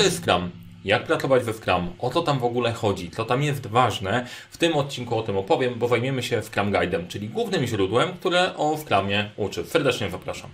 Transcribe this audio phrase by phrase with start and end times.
[0.00, 0.50] to jest Scrum?
[0.84, 1.90] Jak pracować we Scrum?
[1.98, 3.10] O co tam w ogóle chodzi?
[3.10, 4.26] Co tam jest ważne?
[4.50, 8.56] W tym odcinku o tym opowiem, bo zajmiemy się Scrum Guide'em, czyli głównym źródłem, które
[8.56, 9.64] o Scrumie uczy.
[9.64, 10.50] Serdecznie zapraszam.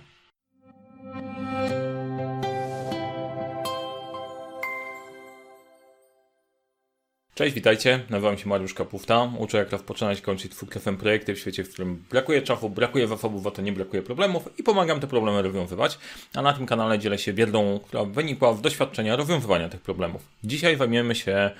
[7.37, 7.99] Cześć, witajcie.
[8.09, 9.31] Nazywam się Mariusz Kapufta.
[9.37, 13.47] Uczę jak rozpoczynać i kończyć twórcem projekty w świecie, w którym brakuje czasu, brakuje zasobów,
[13.47, 15.97] a to nie brakuje problemów i pomagam te problemy rozwiązywać.
[16.35, 20.21] A na tym kanale dzielę się wiedzą, która wynikła z doświadczenia rozwiązywania tych problemów.
[20.43, 21.51] Dzisiaj zajmiemy się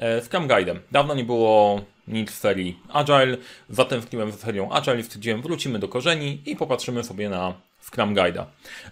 [0.00, 0.78] e, Scrum Guide'em.
[0.92, 3.36] Dawno nie było nic w serii Agile,
[3.70, 8.44] zatęskniłem za serią Agile i stwierdziłem, wrócimy do korzeni i popatrzymy sobie na Scrum Guide'a,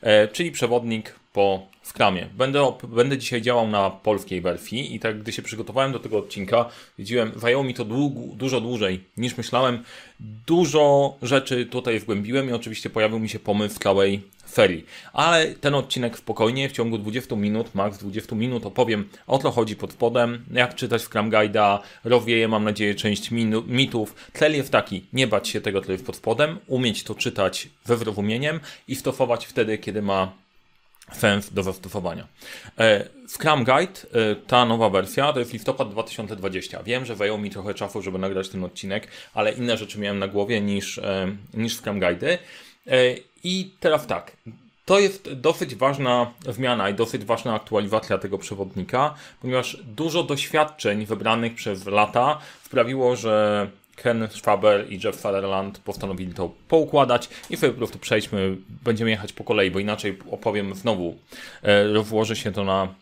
[0.02, 2.28] e, czyli przewodnik po Scrumie.
[2.34, 6.68] Będę, będę dzisiaj działał na polskiej wersji i tak gdy się przygotowałem do tego odcinka,
[6.98, 7.84] widziałem, zajęło mi to
[8.34, 9.84] dużo dłużej niż myślałem.
[10.46, 14.22] Dużo rzeczy tutaj wgłębiłem i oczywiście pojawił mi się pomysł całej
[14.56, 14.86] serii.
[15.12, 19.76] Ale ten odcinek spokojnie, w ciągu 20 minut, max 20 minut opowiem o co chodzi
[19.76, 23.30] pod spodem, jak czytać Scrum Guide'a, rozwieję mam nadzieję część
[23.66, 24.14] mitów.
[24.32, 27.96] Cel jest taki, nie bać się tego, co jest pod spodem, umieć to czytać ze
[27.96, 30.32] zrozumieniem i stosować wtedy, kiedy ma
[31.12, 32.26] sens do zastosowania.
[32.78, 36.82] E, Scrum Guide, e, ta nowa wersja, to jest listopad 2020.
[36.82, 40.28] Wiem, że zajęło mi trochę czasu, żeby nagrać ten odcinek, ale inne rzeczy miałem na
[40.28, 42.38] głowie niż, e, niż Scrum Guide.
[43.44, 44.36] I teraz tak,
[44.84, 51.54] to jest dosyć ważna zmiana i dosyć ważna aktualizacja tego przewodnika, ponieważ dużo doświadczeń wybranych
[51.54, 57.78] przez lata sprawiło, że Ken Schwaber i Jeff Sutherland postanowili to poukładać i sobie po
[57.78, 61.16] prostu przejdźmy, będziemy jechać po kolei, bo inaczej opowiem znowu,
[61.62, 62.94] e, rozłoży się to na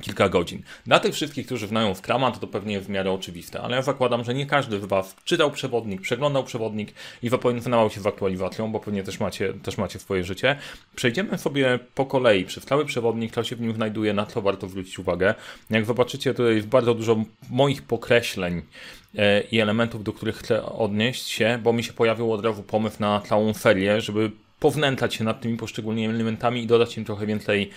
[0.00, 0.62] kilka godzin.
[0.86, 3.82] Dla tych wszystkich, którzy znają Scrama, to to pewnie jest w miarę oczywiste, ale ja
[3.82, 8.72] zakładam, że nie każdy z Was czytał przewodnik, przeglądał przewodnik i zapoznawał się z aktualizacją,
[8.72, 10.56] bo pewnie też macie, też macie swoje życie.
[10.96, 14.68] Przejdziemy sobie po kolei przez cały przewodnik, co się w nim znajduje, na co warto
[14.68, 15.34] zwrócić uwagę.
[15.70, 18.62] Jak zobaczycie, tutaj jest bardzo dużo moich pokreśleń
[19.18, 22.96] e, i elementów, do których chcę odnieść się, bo mi się pojawił od razu pomysł
[23.00, 24.30] na całą serię, żeby
[24.60, 27.70] pownętać się nad tymi poszczególnymi elementami i dodać im trochę więcej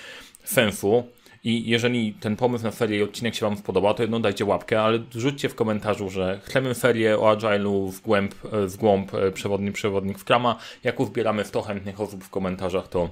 [0.44, 1.04] sensu.
[1.44, 4.82] I jeżeli ten pomysł na serię i odcinek się Wam spodoba, to jedno dajcie łapkę,
[4.82, 9.32] ale rzućcie w komentarzu, że chcemy serię o Agile'u w głęb, e, w głąb e,
[9.32, 10.56] przewodnik, przewodnik w krama.
[10.84, 13.10] Jak uzbieramy w to chętnych osób w komentarzach, to,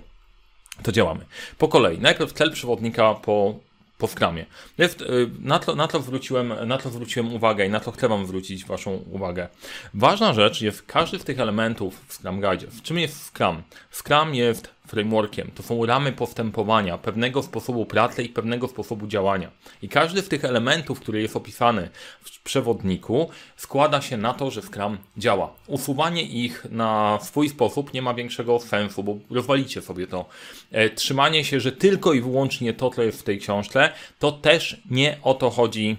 [0.84, 1.26] to działamy.
[1.58, 3.56] Po kolei, najpierw cel przewodnika po
[4.02, 4.46] po Scrumie.
[4.78, 8.10] Jest, y, na, to, na, to zwróciłem, na to zwróciłem uwagę i na to chcę
[8.10, 9.48] Wam zwrócić Waszą uwagę.
[9.94, 12.68] Ważna rzecz jest każdy z tych elementów w Scrum Guide.
[12.84, 13.64] Czym jest Scrum?
[13.92, 15.52] Scrum jest frameworkiem.
[15.56, 19.52] To są ramy postępowania, pewnego sposobu pracy i pewnego sposobu działania.
[19.82, 21.90] I każdy z tych elementów, który jest opisany
[22.22, 25.54] w przewodniku, składa się na to, że Scrum działa.
[25.68, 30.26] Usuwanie ich na swój sposób nie ma większego sensu, bo rozwalicie sobie to.
[30.72, 34.82] E, trzymanie się, że tylko i wyłącznie to, co jest w tej książce, to też
[34.90, 35.98] nie o to chodzi.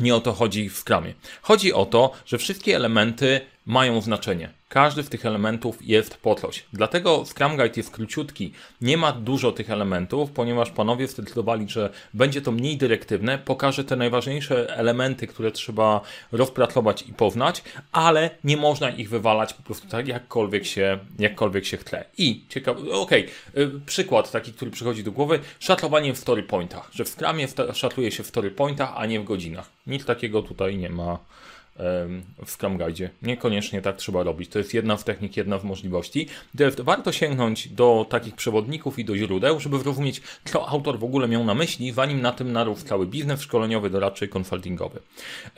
[0.00, 1.14] Nie o to chodzi w Scrumie.
[1.42, 4.50] Chodzi o to, że wszystkie elementy mają znaczenie.
[4.68, 6.64] Każdy z tych elementów jest po coś.
[6.72, 8.52] Dlatego Scrum Guide jest króciutki.
[8.80, 13.38] Nie ma dużo tych elementów, ponieważ panowie zdecydowali, że będzie to mniej dyrektywne.
[13.38, 16.00] Pokaże te najważniejsze elementy, które trzeba
[16.32, 21.76] rozpracować i poznać, ale nie można ich wywalać po prostu tak, jakkolwiek się, jakkolwiek się
[21.76, 22.04] chce.
[22.18, 27.04] I ciekawe, okej, okay, przykład taki, który przychodzi do głowy, szatlowanie w story pointach, że
[27.04, 29.70] w Scrumie szatluje się w story pointach, a nie w godzinach.
[29.86, 31.18] Nic takiego tutaj nie ma
[32.44, 33.10] w Scrum Guide.
[33.22, 34.50] Niekoniecznie tak trzeba robić.
[34.50, 36.28] To jest jedna z technik, jedna z możliwości.
[36.78, 41.44] Warto sięgnąć do takich przewodników i do źródeł, żeby zrozumieć, co autor w ogóle miał
[41.44, 45.00] na myśli, zanim na tym narósł cały biznes szkoleniowy, doradczy i konsultingowy.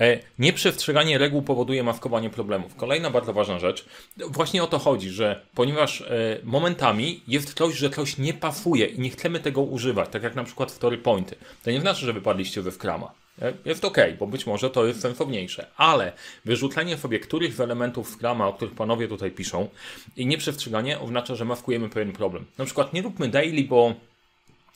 [0.00, 2.76] E, nieprzestrzeganie reguł powoduje maskowanie problemów.
[2.76, 3.86] Kolejna bardzo ważna rzecz.
[4.16, 6.06] Właśnie o to chodzi, że ponieważ e,
[6.44, 10.44] momentami jest coś, że coś nie pasuje i nie chcemy tego używać, tak jak na
[10.44, 11.36] przykład story pointy.
[11.64, 13.25] To nie znaczy, że wypadliście ze Scrama.
[13.42, 16.12] E, jest ok, bo być może to jest sensowniejsze, ale
[16.44, 19.68] wyrzucenie sobie którychś z elementów Scrama, o których panowie tutaj piszą
[20.16, 22.46] i nieprzestrzeganie oznacza, że maskujemy pewien problem.
[22.58, 23.94] Na przykład nie róbmy daily, bo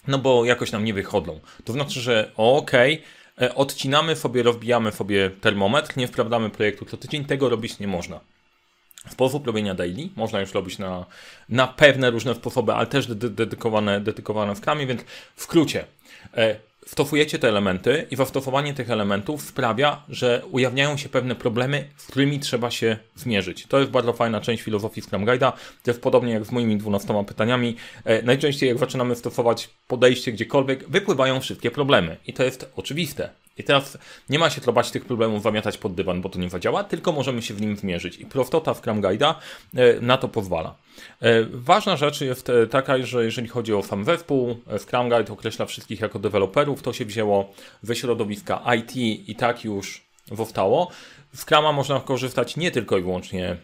[0.08, 1.40] no bo jakoś nam nie wychodzą.
[1.64, 7.24] To znaczy, że ok, e, odcinamy sobie, rozbijamy sobie termometr, nie wprawdamy projektu co tydzień,
[7.24, 8.20] tego robić nie można.
[9.08, 11.06] Sposób robienia daily można już robić na,
[11.48, 15.02] na pewne różne sposoby, ale też dedykowane, dedykowane w kramie, więc
[15.36, 15.84] w skrócie.
[16.90, 22.40] Wtofujecie te elementy i wtofowanie tych elementów sprawia, że ujawniają się pewne problemy, z którymi
[22.40, 23.66] trzeba się zmierzyć.
[23.66, 25.52] To jest bardzo fajna część filozofii Scrum Guide'a.
[25.82, 27.76] To jest podobnie jak z moimi 12 pytaniami.
[28.04, 32.16] E, najczęściej jak zaczynamy stosować podejście gdziekolwiek, wypływają wszystkie problemy.
[32.26, 33.30] I to jest oczywiste.
[33.60, 33.98] I teraz
[34.28, 37.42] nie ma się trobać tych problemów zamiatać pod dywan, bo to nie zadziała, tylko możemy
[37.42, 38.16] się w nim zmierzyć.
[38.16, 39.34] I prostota w Guide'a
[39.74, 40.74] e, na to pozwala.
[41.22, 45.66] E, ważna rzecz jest e, taka, że jeżeli chodzi o sam zespół, Scrum Guide określa
[45.66, 47.52] wszystkich jako deweloperów, to się wzięło
[47.82, 48.96] ze środowiska IT
[49.28, 50.02] i tak już
[50.32, 50.90] zostało.
[51.34, 53.56] Z Scruma można korzystać nie tylko i wyłącznie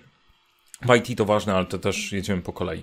[0.82, 2.82] w IT to ważne, ale to też jedziemy po kolei.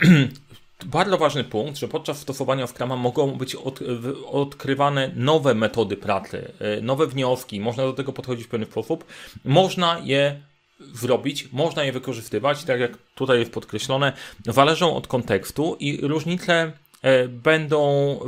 [0.84, 3.80] Bardzo ważny punkt, że podczas stosowania Scruma mogą być od,
[4.26, 9.04] odkrywane nowe metody pracy, e, nowe wnioski, można do tego podchodzić w pewien sposób.
[9.44, 10.40] Można je
[10.80, 14.12] zrobić, można je wykorzystywać, tak jak tutaj jest podkreślone,
[14.44, 16.72] zależą od kontekstu i różnice
[17.28, 18.18] będą,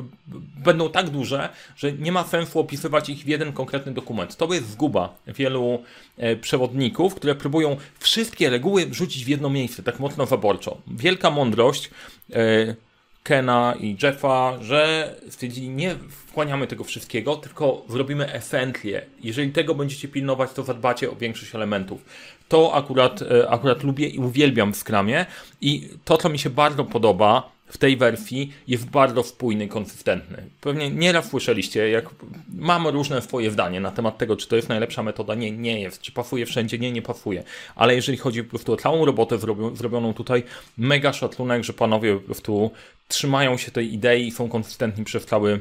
[0.64, 4.36] będą tak duże, że nie ma sensu opisywać ich w jeden konkretny dokument.
[4.36, 5.82] To jest zguba wielu
[6.16, 10.78] e, przewodników, które próbują wszystkie reguły wrzucić w jedno miejsce, tak mocno zaborczo.
[10.86, 11.90] Wielka mądrość
[12.32, 12.74] e,
[13.22, 19.06] Kena i Jeffa, że stwierdzili, nie wchłaniamy tego wszystkiego, tylko zrobimy esencję.
[19.22, 22.04] Jeżeli tego będziecie pilnować, to zadbacie o większość elementów.
[22.48, 25.26] To akurat, akurat lubię i uwielbiam w Scrumie
[25.60, 30.50] i to, co mi się bardzo podoba, w tej wersji jest bardzo spójny, konsystentny.
[30.60, 32.04] Pewnie nieraz słyszeliście, jak
[32.48, 35.34] mam różne swoje zdanie na temat tego, czy to jest najlepsza metoda.
[35.34, 36.00] Nie, nie jest.
[36.02, 36.78] Czy pasuje wszędzie?
[36.78, 37.44] Nie, nie pasuje.
[37.76, 39.38] Ale jeżeli chodzi po prostu o całą robotę
[39.74, 40.42] zrobioną tutaj,
[40.78, 42.70] mega szacunek, że panowie po prostu
[43.08, 45.60] trzymają się tej idei i są konsystentni przez cały,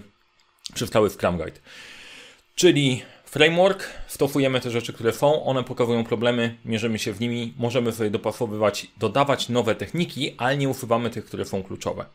[0.74, 1.60] przez cały Scrum Guide.
[2.56, 7.92] Czyli Framework, stosujemy te rzeczy, które są, one pokazują problemy, mierzymy się w nimi, możemy
[7.92, 12.06] sobie dopasowywać, dodawać nowe techniki, ale nie usuwamy tych, które są kluczowe.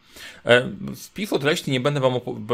[0.46, 2.12] E, z pisu treści nie będę, wam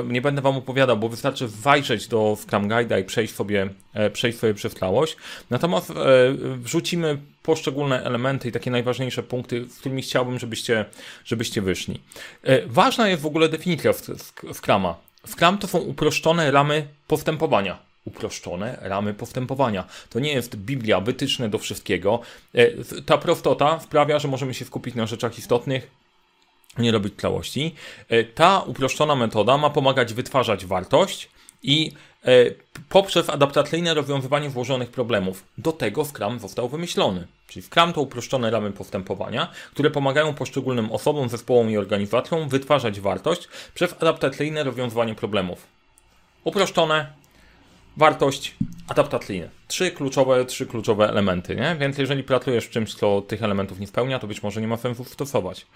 [0.08, 4.38] nie będę Wam opowiadał, bo wystarczy wajrzeć do Scrum Guide'a i przejść sobie, e, przejść
[4.38, 5.16] sobie przez całość.
[5.50, 5.94] Natomiast e,
[6.56, 10.84] wrzucimy poszczególne elementy i takie najważniejsze punkty, z którymi chciałbym, żebyście,
[11.24, 12.00] żebyście wyszli.
[12.66, 13.92] Ważna jest w ogóle definicja
[14.52, 14.94] Scrama.
[15.26, 19.84] Scrum to są uproszczone ramy postępowania uproszczone ramy postępowania.
[20.10, 22.20] To nie jest Biblia, wytyczne do wszystkiego.
[22.54, 22.66] E,
[23.06, 25.90] ta prostota sprawia, że możemy się skupić na rzeczach istotnych,
[26.78, 27.74] nie robić całości.
[28.08, 31.28] E, ta uproszczona metoda ma pomagać wytwarzać wartość
[31.62, 31.92] i
[32.24, 32.30] e,
[32.88, 35.44] poprzez adaptacyjne rozwiązywanie włożonych problemów.
[35.58, 37.26] Do tego Scrum został wymyślony.
[37.48, 43.48] Czyli Scrum to uproszczone ramy postępowania, które pomagają poszczególnym osobom, zespołom i organizacjom wytwarzać wartość
[43.74, 45.66] przez adaptacyjne rozwiązywanie problemów.
[46.44, 47.12] Uproszczone,
[47.98, 48.54] wartość,
[48.88, 49.48] adaptacyjne.
[49.68, 51.76] Trzy kluczowe, trzy kluczowe elementy, nie?
[51.80, 54.76] Więc jeżeli pracujesz w czymś, co tych elementów nie spełnia, to być może nie ma
[54.76, 55.66] sensu stosować.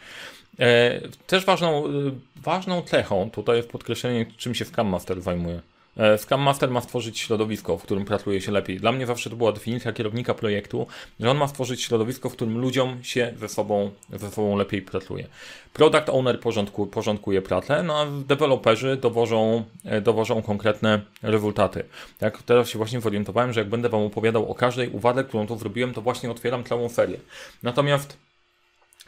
[0.58, 1.90] E, też ważną, e,
[2.36, 5.60] ważną cechą tutaj jest podkreślenie, czym się Scrum Master zajmuje.
[5.96, 8.80] E, Scrum Master ma stworzyć środowisko, w którym pracuje się lepiej.
[8.80, 10.86] Dla mnie zawsze to była definicja kierownika projektu,
[11.20, 15.26] że on ma stworzyć środowisko, w którym ludziom się ze sobą, ze sobą lepiej pracuje.
[15.72, 21.84] Product Owner porządku, porządkuje pracę, no a deweloperzy dowożą, e, dowożą konkretne rezultaty.
[22.20, 25.58] Jak teraz się właśnie zorientowałem, że jak będę Wam opowiadał o każdej uwadze, którą tu
[25.58, 27.16] zrobiłem, to właśnie otwieram całą serię.
[27.62, 28.18] Natomiast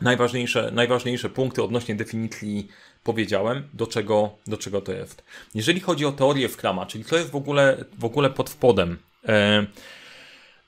[0.00, 2.68] najważniejsze, najważniejsze punkty odnośnie definicji
[3.04, 5.24] powiedziałem, do czego, do czego to jest.
[5.54, 8.98] Jeżeli chodzi o teorię Scrama, czyli co jest w ogóle, w ogóle pod spodem,
[9.28, 9.66] e,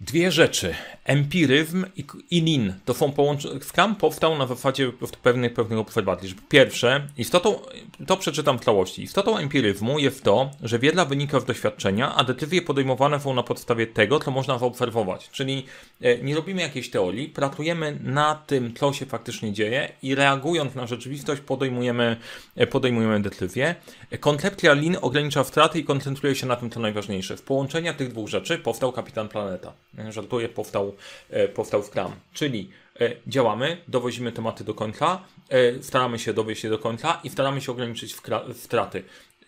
[0.01, 0.75] Dwie rzeczy.
[1.05, 2.75] Empiryzm i, i lean.
[2.85, 3.61] To są połączone.
[3.61, 6.35] Scrum powstał na zasadzie pewnych, pewnych obserwacji.
[6.49, 7.59] Pierwsze, istotą,
[8.07, 9.03] to przeczytam w całości.
[9.03, 13.87] Istotą empiryzmu jest to, że wiedza wynika z doświadczenia, a decyzje podejmowane są na podstawie
[13.87, 15.31] tego, co można zaobserwować.
[15.31, 15.67] Czyli
[16.01, 20.87] e, nie robimy jakiejś teorii, pracujemy na tym, co się faktycznie dzieje i reagując na
[20.87, 22.17] rzeczywistość podejmujemy,
[22.57, 23.75] e, podejmujemy decyzje.
[24.21, 27.37] Koncepcja lean ogranicza straty i koncentruje się na tym, co najważniejsze.
[27.37, 29.73] Z połączenia tych dwóch rzeczy powstał Kapitan Planeta.
[30.09, 30.95] Żartuję, powstał,
[31.31, 32.13] e, powstał Scrum.
[32.33, 37.31] Czyli e, działamy, dowozimy tematy do końca, e, staramy się dowieść je do końca i
[37.31, 38.17] staramy się ograniczyć
[38.55, 39.03] straty.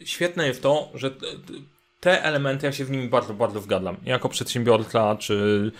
[0.05, 1.11] Świetne jest to, że
[2.00, 3.97] te elementy, ja się w nimi bardzo, bardzo zgadzam.
[4.05, 5.73] Jako przedsiębiorca, czy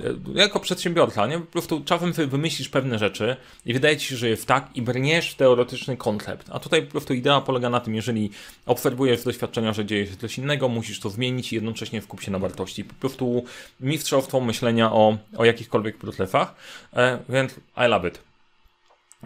[0.00, 0.04] e,
[0.34, 1.38] jako przedsiębiorca, nie?
[1.38, 4.82] Po prostu czasem sobie wymyślisz pewne rzeczy i wydaje ci się, że jest tak i
[4.82, 6.48] brniesz w teoretyczny koncept.
[6.52, 8.30] A tutaj po prostu idea polega na tym, jeżeli
[8.66, 12.30] obserwujesz z doświadczenia, że dzieje się coś innego, musisz to zmienić i jednocześnie skup się
[12.30, 12.84] na wartości.
[12.84, 13.44] Po prostu
[13.80, 16.54] mistrzostwo myślenia o, o jakichkolwiek procesach,
[16.92, 18.35] e, więc I love it.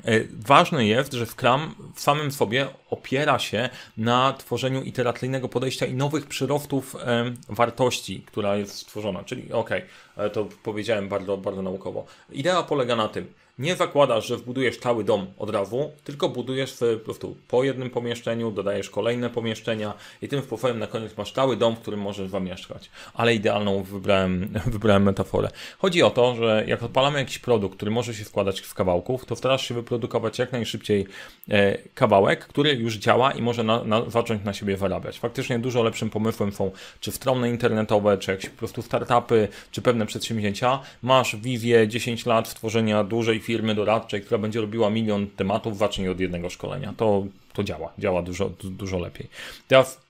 [0.05, 5.95] E, ważne jest, że Scrum w samym sobie opiera się na tworzeniu iteracyjnego podejścia i
[5.95, 6.97] nowych przyrostów
[7.49, 9.25] wartości, która jest stworzona.
[9.25, 9.71] Czyli, ok,
[10.33, 12.07] to powiedziałem bardzo, bardzo naukowo.
[12.31, 17.05] Idea polega na tym, nie zakładasz, że wbudujesz cały dom od razu, tylko budujesz po
[17.05, 21.77] prostu po jednym pomieszczeniu, dodajesz kolejne pomieszczenia i tym sposobem na koniec masz cały dom,
[21.77, 22.91] w którym możesz zamieszkać.
[23.15, 25.49] Ale idealną wybrałem, wybrałem metaforę.
[25.79, 29.37] Chodzi o to, że jak odpalamy jakiś produkt, który może się składać z kawałków, to
[29.37, 31.07] starasz się wyprodukować jak najszybciej
[31.49, 35.19] e, kawałek, który już działa i może na, na, zacząć na siebie zarabiać.
[35.19, 40.07] Faktycznie dużo lepszym pomysłem są czy strony internetowe, czy jakieś po prostu startupy, czy pewne
[40.07, 40.81] przedsięwzięcia.
[41.03, 46.21] Masz wizję 10 lat stworzenia dużej firmy doradczej, która będzie robiła milion tematów, zacznij od
[46.21, 46.95] jednego szkolenia.
[46.97, 49.29] To, to działa, działa dużo, dużo lepiej.
[49.69, 50.01] Teraz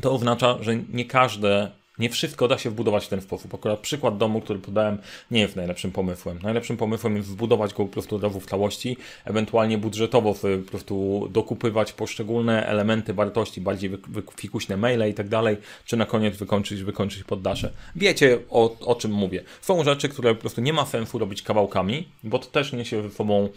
[0.00, 3.54] to oznacza, że nie każde nie wszystko da się wbudować w ten sposób.
[3.54, 4.98] Akurat przykład domu, który podałem,
[5.30, 6.38] nie jest najlepszym pomysłem.
[6.42, 11.28] Najlepszym pomysłem jest wbudować go po prostu od razu w całości, ewentualnie budżetowo po prostu
[11.30, 13.90] dokupywać poszczególne elementy wartości, bardziej
[14.36, 17.72] fikuśne maile i tak dalej, czy na koniec wykończyć, wykończyć poddasze.
[17.96, 19.42] Wiecie o, o czym mówię.
[19.60, 23.10] Są rzeczy, które po prostu nie ma sensu robić kawałkami, bo to też niesie ze
[23.10, 23.48] sobą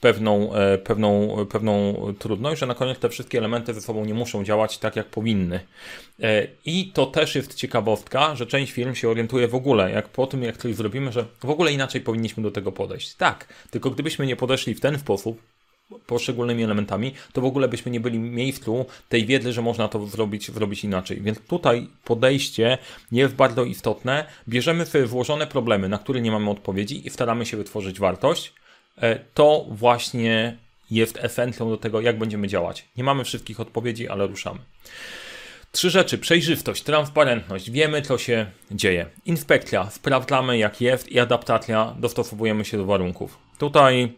[0.00, 4.44] pewną, e, pewną, pewną trudność, że na koniec te wszystkie elementy ze sobą nie muszą
[4.44, 5.60] działać tak, jak powinny.
[6.22, 7.54] E, I to też jest
[8.34, 11.50] że część firm się orientuje w ogóle, jak po tym, jak coś zrobimy, że w
[11.50, 13.14] ogóle inaczej powinniśmy do tego podejść.
[13.14, 15.42] Tak, tylko gdybyśmy nie podeszli w ten sposób,
[16.06, 20.50] poszczególnymi elementami, to w ogóle byśmy nie byli miejscu tej wiedzy, że można to zrobić,
[20.50, 21.20] zrobić inaczej.
[21.20, 22.78] Więc tutaj podejście
[23.12, 24.24] jest bardzo istotne.
[24.48, 28.52] Bierzemy sobie włożone problemy, na które nie mamy odpowiedzi i staramy się wytworzyć wartość.
[28.98, 30.56] E, to właśnie
[30.90, 32.84] jest esencją do tego, jak będziemy działać.
[32.96, 34.58] Nie mamy wszystkich odpowiedzi, ale ruszamy.
[35.72, 39.06] Trzy rzeczy: przejrzystość, transparentność, wiemy co się dzieje.
[39.26, 43.38] Inspekcja, sprawdzamy jak jest i adaptacja, dostosowujemy się do warunków.
[43.58, 44.12] Tutaj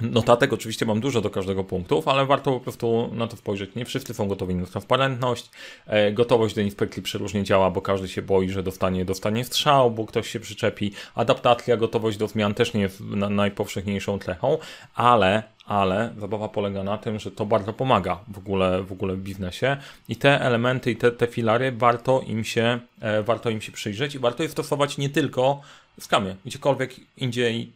[0.00, 3.74] Notatek oczywiście mam dużo do każdego punktu, ale warto po prostu na to spojrzeć.
[3.74, 5.50] Nie wszyscy są gotowi na transparentność.
[5.86, 10.06] E, gotowość do inspekcji przeróżnie działa, bo każdy się boi, że dostanie, dostanie strzał, bo
[10.06, 10.92] ktoś się przyczepi.
[11.14, 13.00] Adaptacja, gotowość do zmian też nie jest
[13.30, 14.58] najpowszechniejszą cechą,
[14.94, 19.22] ale ale zabawa polega na tym, że to bardzo pomaga w ogóle w, ogóle w
[19.22, 19.76] biznesie
[20.08, 24.14] i te elementy i te, te filary warto im, się, e, warto im się przyjrzeć
[24.14, 25.60] i warto je stosować nie tylko
[26.00, 27.72] w skamie, gdziekolwiek indziej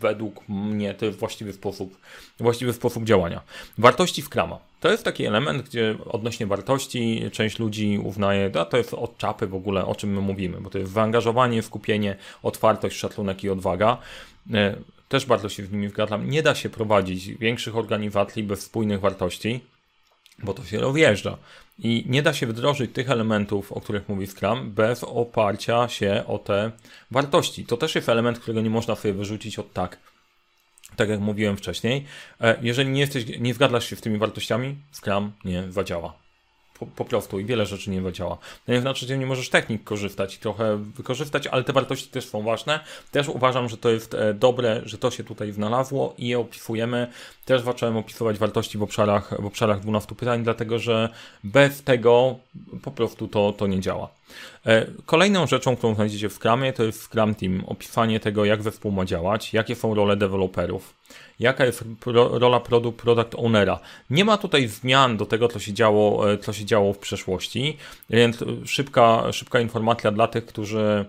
[0.00, 1.96] według mnie to jest właściwy sposób,
[2.40, 3.42] właściwy sposób działania.
[3.78, 4.58] Wartości w krama.
[4.80, 9.46] To jest taki element, gdzie odnośnie wartości część ludzi uznaje, a to jest od czapy
[9.46, 13.98] w ogóle, o czym my mówimy, bo to jest zaangażowanie, skupienie, otwartość, szacunek i odwaga.
[14.52, 14.76] E,
[15.08, 16.30] też bardzo się z nimi zgadzam.
[16.30, 19.60] Nie da się prowadzić większych organizacji bez spójnych wartości,
[20.38, 21.38] bo to się rozjeżdża.
[21.78, 26.38] I nie da się wdrożyć tych elementów, o których mówi Scrum, bez oparcia się o
[26.38, 26.72] te
[27.10, 27.66] wartości.
[27.66, 29.98] To też jest element, którego nie można sobie wyrzucić od tak.
[30.96, 32.04] Tak jak mówiłem wcześniej,
[32.40, 36.21] e, jeżeli nie, jesteś, nie zgadzasz się z tymi wartościami, Scrum nie zadziała
[36.96, 38.38] po, prostu i wiele rzeczy nie działa.
[38.68, 42.28] No nie znaczy, że nie możesz technik korzystać i trochę wykorzystać, ale te wartości też
[42.28, 42.80] są ważne.
[43.10, 47.06] Też uważam, że to jest e, dobre, że to się tutaj znalazło i je opisujemy.
[47.44, 51.08] Też zacząłem opisywać wartości w obszarach, w obszarach 12 pytań, dlatego że
[51.44, 52.36] bez tego
[52.82, 54.21] po prostu to, to nie działa.
[54.66, 57.64] E, kolejną rzeczą, którą znajdziecie w Scrumie, to jest Scrum Team.
[57.66, 60.94] Opisanie tego, jak zespół ma działać, jakie są role deweloperów,
[61.40, 63.80] jaka jest pro, rola product, product ownera.
[64.10, 67.76] Nie ma tutaj zmian do tego, co się działo, e, co się działo w przeszłości,
[68.10, 71.04] więc szybka, szybka informacja dla tych, którzy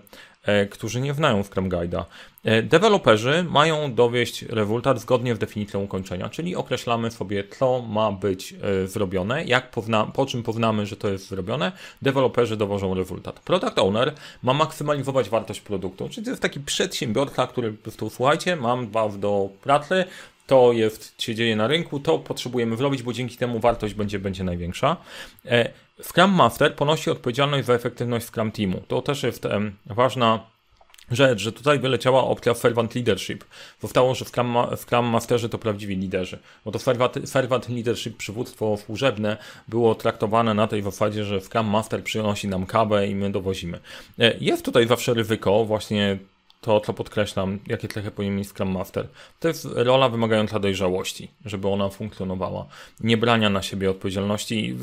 [0.70, 2.04] którzy nie znają Scrum Guide'a.
[2.44, 8.54] E, deweloperzy mają dowieść rezultat zgodnie z definicją ukończenia, czyli określamy sobie, co ma być
[8.62, 11.72] e, zrobione, jak pozna, po czym poznamy, że to jest zrobione,
[12.02, 13.40] deweloperzy dowożą rezultat.
[13.40, 18.56] Product Owner ma maksymalizować wartość produktu, czyli to jest taki przedsiębiorca, który po prostu, słuchajcie,
[18.56, 20.04] mam was do pracy,
[20.46, 24.44] to jest, się dzieje na rynku, to potrzebujemy zrobić, bo dzięki temu wartość będzie, będzie
[24.44, 24.96] największa.
[26.02, 28.82] Scrum Master ponosi odpowiedzialność za efektywność Scrum Teamu.
[28.88, 30.54] To też jest um, ważna
[31.10, 33.44] rzecz, że tutaj wyleciała opcja Servant Leadership.
[33.80, 36.38] Zostało, że Scrum, Scrum Masterzy to prawdziwi liderzy.
[36.64, 39.36] Bo to Servant, servant Leadership, przywództwo służebne
[39.68, 43.80] było traktowane na tej zasadzie, że Scrum Master przynosi nam kawę i my dowozimy.
[44.18, 46.18] E, jest tutaj zawsze ryzyko właśnie
[46.64, 49.08] to, co podkreślam, jakie cechy powinien mieć Scrum Master.
[49.40, 52.66] To jest rola wymagająca dojrzałości, żeby ona funkcjonowała.
[53.00, 54.76] Nie brania na siebie odpowiedzialności.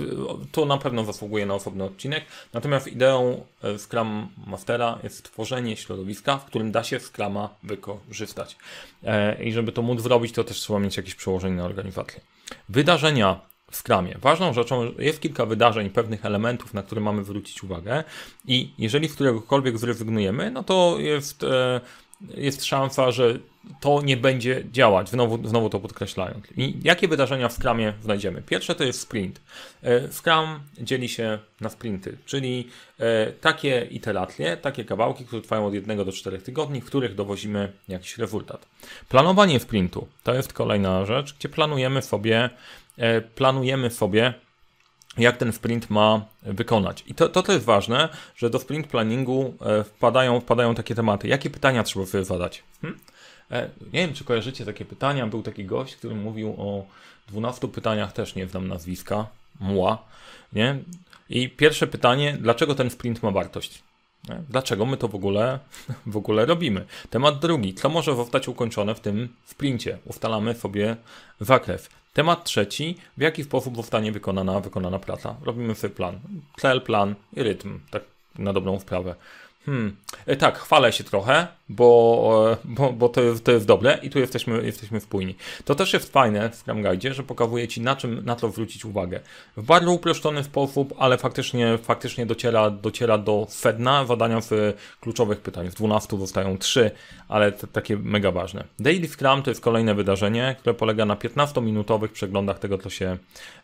[0.51, 2.25] To na pewno zasługuje na osobny odcinek.
[2.53, 8.57] Natomiast ideą e, Scrum Mastera jest stworzenie środowiska, w którym da się Scruma wykorzystać.
[9.03, 12.21] E, I żeby to móc zrobić, to też trzeba mieć jakieś przełożenie na organizację.
[12.69, 13.39] Wydarzenia
[13.71, 14.15] w Scrumie.
[14.21, 18.03] Ważną rzeczą jest kilka wydarzeń, pewnych elementów, na które mamy zwrócić uwagę
[18.47, 21.81] i jeżeli z któregokolwiek zrezygnujemy, no to jest e,
[22.29, 23.39] jest szansa, że
[23.79, 26.45] to nie będzie działać, znowu, znowu to podkreślając.
[26.57, 28.41] I jakie wydarzenia w Scrumie znajdziemy?
[28.41, 29.41] Pierwsze to jest sprint.
[29.83, 32.67] E, Scrum dzieli się na sprinty, czyli
[32.99, 37.73] e, takie iteracje, takie kawałki, które trwają od 1 do 4 tygodni, w których dowozimy
[37.87, 38.65] jakiś rezultat.
[39.09, 42.49] Planowanie sprintu to jest kolejna rzecz, gdzie planujemy sobie,
[43.35, 44.33] planujemy sobie
[45.17, 47.03] jak ten sprint ma wykonać.
[47.07, 49.53] I to, to, to jest ważne, że do sprint planningu
[49.85, 51.27] wpadają, wpadają takie tematy.
[51.27, 52.63] Jakie pytania trzeba sobie zadać?
[52.81, 52.99] Hmm?
[53.51, 55.27] E, nie wiem, czy kojarzycie takie pytania.
[55.27, 56.85] Był taki gość, który mówił o
[57.27, 59.27] 12 pytaniach, też nie znam nazwiska,
[59.59, 60.03] mła,
[60.53, 60.79] nie?
[61.29, 63.83] I pierwsze pytanie, dlaczego ten sprint ma wartość?
[64.49, 65.59] Dlaczego my to w ogóle,
[66.05, 66.85] w ogóle robimy?
[67.09, 69.97] Temat drugi, co może zostać ukończone w tym sprincie?
[70.05, 70.95] Ustalamy sobie
[71.39, 71.89] zakres.
[72.13, 75.35] Temat trzeci, w jaki sposób zostanie wykonana, wykonana praca?
[75.41, 76.19] Robimy sobie plan.
[76.57, 78.03] Cel, plan i rytm, tak
[78.37, 79.15] na dobrą sprawę.
[79.65, 79.95] Hmm.
[80.25, 84.19] E, tak, chwalę się trochę, bo, e, bo, bo to, to jest dobre i tu
[84.19, 85.35] jesteśmy, jesteśmy wpójni.
[85.65, 88.85] To też jest fajne w Scrum Guide, że pokazuje Ci na czym na to zwrócić
[88.85, 89.19] uwagę.
[89.57, 95.69] W bardzo uproszczony sposób, ale faktycznie, faktycznie dociera, dociera do sedna zadania w kluczowych pytań.
[95.69, 96.91] W 12 zostają 3,
[97.27, 98.63] ale takie mega ważne.
[98.79, 103.17] Daily Scrum to jest kolejne wydarzenie, które polega na 15-minutowych przeglądach tego, co się,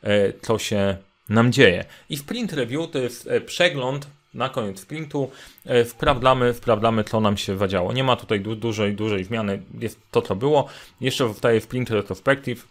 [0.03, 0.97] e, co się
[1.29, 1.85] nam dzieje.
[2.09, 5.31] I Sprint Review to jest przegląd na koniec sprintu
[5.65, 7.93] e, sprawdzamy, sprawdzamy co nam się zadziało.
[7.93, 10.67] Nie ma tutaj du dużej, dużej zmiany, jest to co było.
[11.01, 12.67] Jeszcze zostaje sprint retrospective,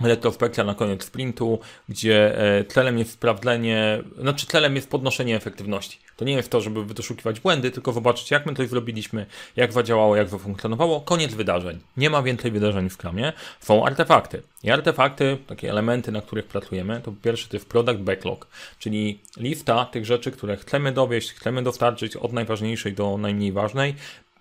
[0.00, 2.38] retrospekcja na koniec sprintu, gdzie
[2.68, 5.98] celem jest sprawdzenie, znaczy celem jest podnoszenie efektywności.
[6.16, 9.26] To nie jest to, żeby wyszukiwać błędy, tylko zobaczyć, jak my to zrobiliśmy,
[9.56, 11.00] jak zadziałało, jak zafunkcjonowało.
[11.00, 11.78] Koniec wydarzeń.
[11.96, 13.32] Nie ma więcej wydarzeń w kramie.
[13.60, 14.42] Są artefakty.
[14.62, 18.46] I artefakty, takie elementy, na których pracujemy, to pierwszy to jest product backlog,
[18.78, 23.94] czyli lista tych rzeczy, które chcemy dowieść, chcemy dostarczyć od najważniejszej do najmniej ważnej.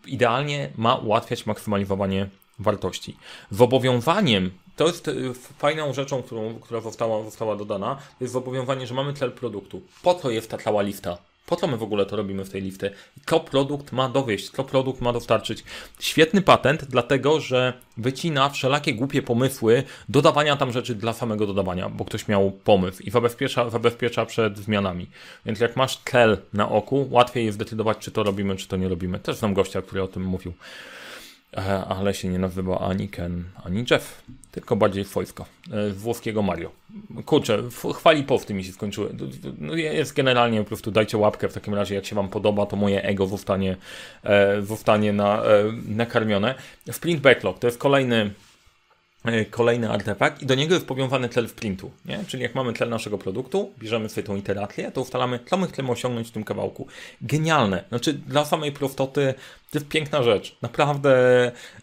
[0.05, 2.27] Idealnie ma ułatwiać maksymalizowanie
[2.59, 3.17] wartości.
[3.51, 9.13] Zobowiązaniem to jest y, fajną rzeczą, którą, która została, została dodana, jest zobowiązanie, że mamy
[9.13, 9.81] cel produktu.
[10.03, 11.17] Po co jest ta cała lista?
[11.45, 12.91] Po co my w ogóle to robimy w tej listy?
[13.25, 14.49] Co produkt ma dowieść?
[14.49, 15.63] Co produkt ma dostarczyć?
[15.99, 22.05] Świetny patent, dlatego że wycina wszelakie głupie pomysły dodawania tam rzeczy dla samego dodawania, bo
[22.05, 25.07] ktoś miał pomysł i zabezpiecza, zabezpiecza przed zmianami.
[25.45, 28.89] Więc jak masz cel na oku, łatwiej jest zdecydować, czy to robimy, czy to nie
[28.89, 29.19] robimy.
[29.19, 30.53] Też znam gościa, który o tym mówił.
[31.57, 34.23] E, ale się nie nazywa ani Ken, ani Jeff,
[34.59, 35.45] tylko bardziej wojsko.
[35.71, 36.71] E, włoskiego Mario.
[37.25, 37.63] Kurczę,
[37.95, 39.15] chwali po w tym mi się skończyły.
[39.57, 42.75] No jest generalnie po prostu dajcie łapkę w takim razie, jak się Wam podoba, to
[42.75, 43.77] moje ego zostanie,
[44.23, 45.43] e, zostanie na,
[45.87, 46.55] nakarmione.
[46.91, 48.31] Sprint Backlog to jest kolejny
[49.25, 51.91] E, kolejny artefakt i do niego jest powiązany cel w printu.
[52.05, 52.19] Nie?
[52.27, 55.91] Czyli jak mamy cel naszego produktu, bierzemy sobie tą iterację, to ustalamy, co my chcemy
[55.91, 56.87] osiągnąć w tym kawałku.
[57.21, 57.83] Genialne.
[57.89, 59.33] Znaczy, dla samej prostoty
[59.71, 60.57] to jest piękna rzecz.
[60.61, 61.11] Naprawdę,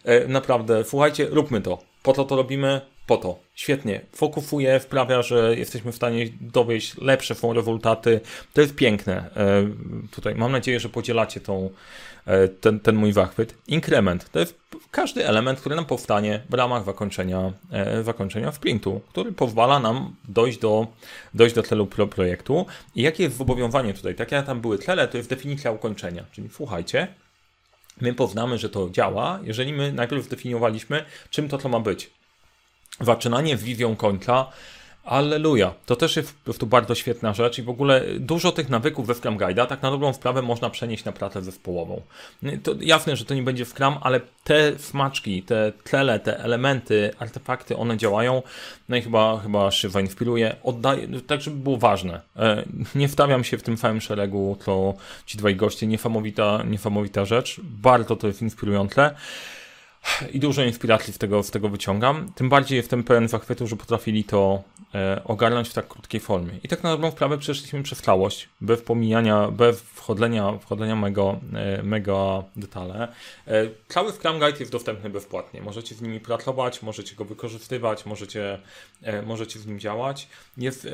[0.03, 1.79] e, naprawdę, słuchajcie, róbmy to.
[2.07, 2.81] Po to to robimy?
[3.07, 3.39] Po to.
[3.55, 4.01] Świetnie.
[4.11, 8.21] Fokusuje, wprawia, że jesteśmy w stanie dowieść lepsze rezultaty.
[8.53, 9.29] To jest piękne.
[9.35, 9.67] E,
[10.11, 11.69] tutaj mam nadzieję, że podzielacie tą,
[12.27, 13.53] E, ten, ten mój zachwyt.
[13.67, 14.59] Inkrement to jest
[14.91, 20.59] każdy element, który nam powstanie w ramach zakończenia, e, zakończenia sprintu, który pozwala nam dojść
[20.59, 20.87] do,
[21.33, 22.65] dojść do celu pro projektu.
[22.95, 24.15] I jakie jest zobowiązanie tutaj?
[24.15, 26.25] Tak jak tam były cele, to jest definicja ukończenia.
[26.31, 27.07] Czyli słuchajcie,
[28.01, 32.09] my poznamy, że to działa, jeżeli my najpierw zdefiniowaliśmy, czym to to ma być.
[33.01, 34.51] Zaczynanie z wizją końca
[35.07, 35.73] Alleluja.
[35.85, 39.15] To też jest po prostu bardzo świetna rzecz i w ogóle dużo tych nawyków we
[39.15, 42.01] Scrum Guide'a tak na dobrą sprawę można przenieść na pracę zespołową.
[42.63, 47.77] To jasne, że to nie będzie Scrum, ale te smaczki, te tle, te elementy, artefakty,
[47.77, 48.41] one działają.
[48.89, 50.55] No i chyba, chyba się zainspiruje.
[50.63, 52.21] Oddaję, tak żeby było ważne.
[52.35, 52.63] E,
[52.95, 54.93] nie wstawiam się w tym samym szeregu, co
[55.25, 55.87] ci dwaj goście.
[55.87, 57.61] Niesamowita, niesamowita rzecz.
[57.63, 59.15] Bardzo to jest inspirujące.
[60.33, 62.31] I dużo inspiracji z tego, z tego wyciągam.
[62.35, 64.63] Tym bardziej jestem pełen zachwytu, że potrafili to
[64.95, 66.59] e, ogarnąć w tak krótkiej formie.
[66.63, 71.83] I tak na dobrą sprawę przeszliśmy przez całość, bez pomijania, bez wchodzenia, wchodzenia mego, e,
[71.83, 73.07] mega detale.
[73.47, 75.61] E, cały Scrum Guide jest dostępny bezpłatnie.
[75.61, 78.59] Możecie z nimi pracować, możecie go wykorzystywać, możecie,
[79.01, 80.27] e, możecie z nim działać.
[80.57, 80.89] Jest e,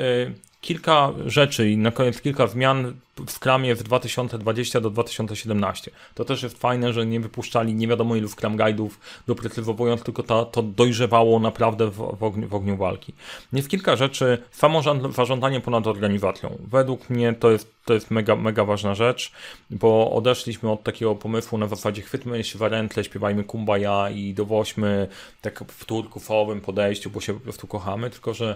[0.63, 2.93] kilka rzeczy i na koniec kilka zmian
[3.26, 5.91] w Scrumie w 2020 do 2017.
[6.15, 8.89] To też jest fajne, że nie wypuszczali nie wiadomo ilu Scrum Guide'ów
[9.28, 13.13] doprecyzowując, tylko to, to dojrzewało naprawdę w, w, ogniu, w ogniu walki.
[13.54, 14.82] Jest kilka rzeczy, samo
[15.15, 16.58] zarządzanie ponad organizacją.
[16.67, 19.32] Według mnie to jest to jest mega, mega ważna rzecz,
[19.69, 25.08] bo odeszliśmy od takiego pomysłu na zasadzie chwytmy się w rętle, śpiewajmy kumbaya i dowoźmy
[25.41, 28.56] tak w turkufowym podejściu, bo się po prostu kochamy, tylko że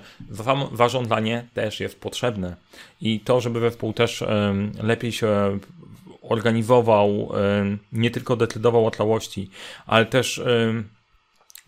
[0.73, 2.55] zarządzanie też jest potrzebne
[3.01, 4.23] i to, żeby zespół też
[4.83, 5.59] lepiej się
[6.21, 7.31] organizował,
[7.91, 9.49] nie tylko decydował o całości,
[9.85, 10.41] ale też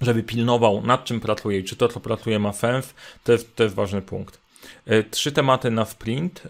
[0.02, 3.64] żeby pilnował nad czym pracuje i czy to, co pracuje ma sens, to jest, to
[3.64, 4.40] jest ważny punkt.
[5.12, 6.44] Trzy tematy na sprint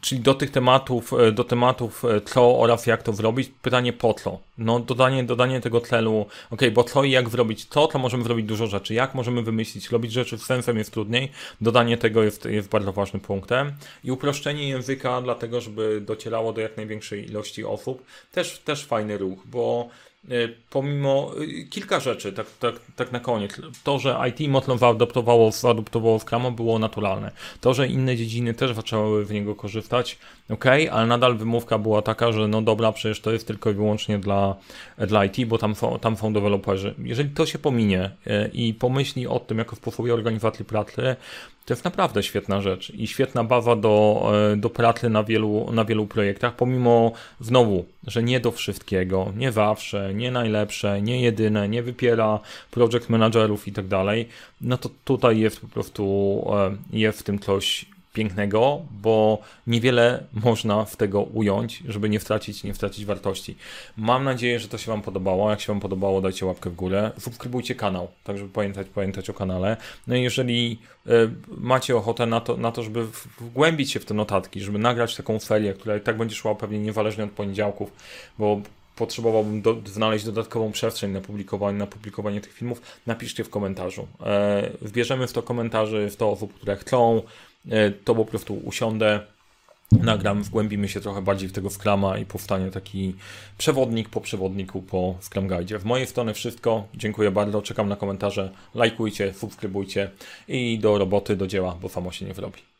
[0.00, 4.14] czyli do tych tematów, e, do tematów e, co oraz jak to zrobić, pytanie po
[4.14, 4.38] co?
[4.58, 8.46] No dodanie, dodanie tego celu, ok, bo co i jak zrobić to, to możemy zrobić
[8.46, 12.68] dużo rzeczy, jak możemy wymyślić, robić rzeczy z sensem jest trudniej, dodanie tego jest, jest
[12.68, 13.72] bardzo ważnym punktem.
[14.04, 19.38] I uproszczenie języka dlatego, żeby docierało do jak największej ilości osób, też, też fajny ruch,
[19.46, 19.88] bo
[20.70, 23.60] pomimo e, kilka rzeczy, tak, tak, tak na koniec.
[23.84, 27.30] To, że IT mocno zaadoptowało, zaadoptowało Scrama było naturalne.
[27.60, 30.18] To, że inne dziedziny też zaczęły w niego korzystać,
[30.50, 34.18] ok, ale nadal wymówka była taka, że no dobra, przecież to jest tylko i wyłącznie
[34.18, 34.56] dla,
[34.98, 36.94] dla IT, bo tam są, tam są deweloperzy.
[36.98, 41.16] Jeżeli to się pominie e, i pomyśli o tym jako sposobie organizacji pracy,
[41.66, 45.84] to jest naprawdę świetna rzecz i świetna bawa do, e, do pracy na wielu, na
[45.84, 51.82] wielu projektach, pomimo znowu, że nie do wszystkiego, nie zawsze, nie najlepsze, nie jedyne, nie
[51.82, 54.28] wypiera project managerów i tak dalej,
[54.60, 60.84] no to tutaj jest po prostu, e, jest w tym coś pięknego, bo niewiele można
[60.84, 63.56] w tego ująć, żeby nie stracić, nie stracić wartości.
[63.96, 65.50] Mam nadzieję, że to się Wam podobało.
[65.50, 67.10] Jak się Wam podobało, dajcie łapkę w górę.
[67.18, 69.76] Subskrybujcie kanał, tak żeby pamiętać, pamiętać o kanale.
[70.06, 71.10] No i jeżeli y,
[71.48, 73.06] macie ochotę na to, na to, żeby
[73.40, 76.78] wgłębić się w te notatki, żeby nagrać taką serię, która i tak będzie szła pewnie
[76.78, 77.92] niezależnie od poniedziałków,
[78.38, 78.60] bo
[78.96, 84.06] potrzebowałbym do, znaleźć dodatkową przestrzeń na publikowanie, na publikowanie tych filmów, napiszcie w komentarzu.
[84.20, 87.22] E, wbierzemy w to komentarzy, w to osób, które chcą,
[88.04, 89.20] to po prostu usiądę,
[89.92, 93.14] nagram, wgłębimy się trochę bardziej w tego Scrama i powstanie taki
[93.58, 95.78] przewodnik po przewodniku po Scrum Guide.
[95.78, 96.86] W mojej strony wszystko.
[96.94, 97.62] Dziękuję bardzo.
[97.62, 98.50] Czekam na komentarze.
[98.74, 100.10] Lajkujcie, subskrybujcie
[100.48, 102.75] i do roboty, do dzieła, bo samo się nie wyrobi.